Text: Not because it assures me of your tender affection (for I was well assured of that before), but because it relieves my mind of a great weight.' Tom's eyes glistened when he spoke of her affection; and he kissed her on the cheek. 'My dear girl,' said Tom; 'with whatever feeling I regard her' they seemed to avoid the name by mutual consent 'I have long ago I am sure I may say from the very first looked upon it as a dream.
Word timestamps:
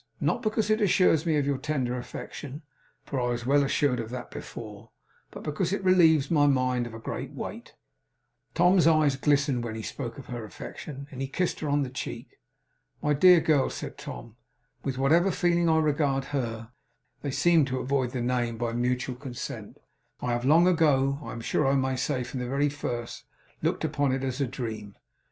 Not 0.19 0.41
because 0.41 0.71
it 0.71 0.81
assures 0.81 1.27
me 1.27 1.37
of 1.37 1.45
your 1.45 1.59
tender 1.59 1.95
affection 1.95 2.63
(for 3.03 3.19
I 3.21 3.25
was 3.29 3.45
well 3.45 3.63
assured 3.63 3.99
of 3.99 4.09
that 4.09 4.31
before), 4.31 4.89
but 5.29 5.43
because 5.43 5.71
it 5.71 5.83
relieves 5.83 6.31
my 6.31 6.47
mind 6.47 6.87
of 6.87 6.95
a 6.95 6.99
great 6.99 7.33
weight.' 7.33 7.75
Tom's 8.55 8.87
eyes 8.87 9.15
glistened 9.15 9.63
when 9.63 9.75
he 9.75 9.83
spoke 9.83 10.17
of 10.17 10.25
her 10.25 10.43
affection; 10.43 11.05
and 11.11 11.21
he 11.21 11.27
kissed 11.27 11.59
her 11.59 11.69
on 11.69 11.83
the 11.83 11.89
cheek. 11.91 12.39
'My 13.03 13.13
dear 13.13 13.39
girl,' 13.41 13.69
said 13.69 13.99
Tom; 13.99 14.37
'with 14.83 14.97
whatever 14.97 15.29
feeling 15.29 15.69
I 15.69 15.77
regard 15.77 16.25
her' 16.33 16.71
they 17.21 17.29
seemed 17.29 17.67
to 17.67 17.77
avoid 17.77 18.09
the 18.09 18.21
name 18.21 18.57
by 18.57 18.73
mutual 18.73 19.15
consent 19.15 19.77
'I 20.19 20.31
have 20.31 20.45
long 20.45 20.67
ago 20.67 21.19
I 21.23 21.31
am 21.31 21.41
sure 21.41 21.67
I 21.67 21.75
may 21.75 21.95
say 21.95 22.23
from 22.23 22.39
the 22.39 22.47
very 22.49 22.69
first 22.69 23.25
looked 23.61 23.85
upon 23.85 24.13
it 24.13 24.23
as 24.23 24.41
a 24.41 24.47
dream. 24.47 24.95